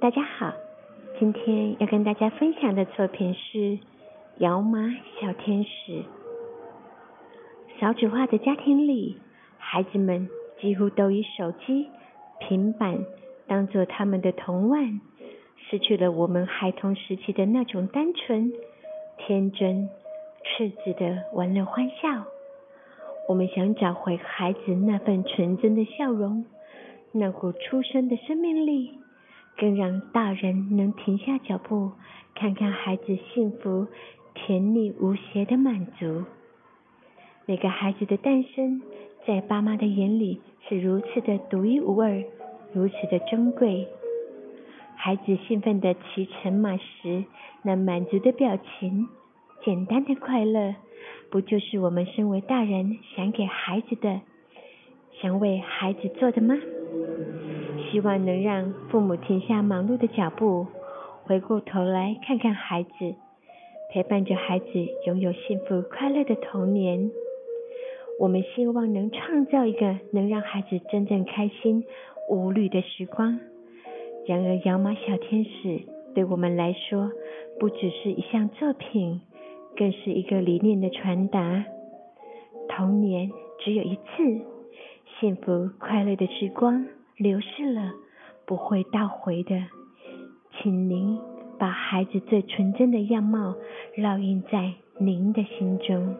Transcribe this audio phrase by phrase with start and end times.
[0.00, 0.52] 大家好，
[1.18, 3.58] 今天要跟大家分享的作品是
[4.36, 4.78] 《摇马
[5.20, 5.92] 小天使》。
[7.80, 9.18] 少子化的家庭里，
[9.58, 10.28] 孩子们
[10.60, 11.88] 几乎都以手机、
[12.38, 13.04] 平板
[13.48, 15.00] 当做他们的童玩，
[15.68, 18.52] 失去了我们孩童时期的那种单纯、
[19.16, 19.88] 天真、
[20.44, 22.24] 赤子的玩乐欢笑。
[23.28, 26.44] 我们想找回孩子那份纯真的笑容，
[27.10, 28.92] 那股出生的生命力。
[29.58, 31.90] 更让大人能停下脚步，
[32.34, 33.88] 看看孩子幸福、
[34.32, 36.24] 甜蜜无邪的满足。
[37.44, 38.80] 每个孩子的诞生，
[39.26, 42.22] 在爸妈的眼里是如此的独一无二，
[42.72, 43.88] 如此的珍贵。
[44.94, 47.24] 孩子兴奋的骑乘马时，
[47.62, 49.08] 那满足的表情，
[49.64, 50.76] 简单的快乐，
[51.30, 54.20] 不就是我们身为大人想给孩子的，
[55.20, 56.54] 想为孩子做的吗？
[57.90, 60.66] 希望能让父母停下忙碌的脚步，
[61.24, 62.90] 回过头来看看孩子，
[63.90, 64.66] 陪伴着孩子
[65.06, 67.10] 拥有幸福快乐的童年。
[68.20, 71.84] 我们希望能创造一个能让孩子真正开心、
[72.28, 73.40] 无虑的时光。
[74.26, 75.80] 然而，摇马小天使
[76.14, 77.10] 对我们来说，
[77.58, 79.22] 不只是一项作品，
[79.76, 81.64] 更是一个理念的传达。
[82.68, 84.42] 童年只有一次，
[85.18, 86.86] 幸福快乐的时光。
[87.18, 87.92] 流逝了，
[88.46, 89.60] 不会倒回的。
[90.52, 91.18] 请您
[91.58, 93.54] 把孩子最纯真的样貌
[93.96, 96.16] 烙印在您的心中。